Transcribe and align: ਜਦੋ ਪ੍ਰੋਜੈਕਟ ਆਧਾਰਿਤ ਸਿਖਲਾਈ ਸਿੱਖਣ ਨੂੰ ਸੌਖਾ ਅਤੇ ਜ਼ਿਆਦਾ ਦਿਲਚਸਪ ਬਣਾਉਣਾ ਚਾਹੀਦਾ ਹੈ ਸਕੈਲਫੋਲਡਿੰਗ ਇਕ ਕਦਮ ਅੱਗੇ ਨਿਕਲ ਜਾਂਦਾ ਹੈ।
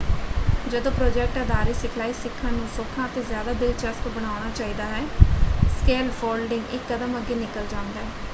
ਜਦੋ 0.65 0.91
ਪ੍ਰੋਜੈਕਟ 0.91 1.37
ਆਧਾਰਿਤ 1.37 1.75
ਸਿਖਲਾਈ 1.77 2.13
ਸਿੱਖਣ 2.13 2.53
ਨੂੰ 2.53 2.67
ਸੌਖਾ 2.67 3.05
ਅਤੇ 3.05 3.21
ਜ਼ਿਆਦਾ 3.23 3.53
ਦਿਲਚਸਪ 3.55 4.07
ਬਣਾਉਣਾ 4.07 4.49
ਚਾਹੀਦਾ 4.51 4.85
ਹੈ 4.87 5.05
ਸਕੈਲਫੋਲਡਿੰਗ 5.75 6.73
ਇਕ 6.73 6.81
ਕਦਮ 6.89 7.17
ਅੱਗੇ 7.17 7.35
ਨਿਕਲ 7.37 7.67
ਜਾਂਦਾ 7.67 7.99
ਹੈ। 7.99 8.09